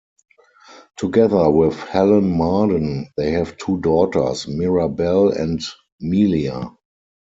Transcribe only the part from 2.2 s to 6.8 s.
Marden, they have two daughters, Mirabelle and Melia.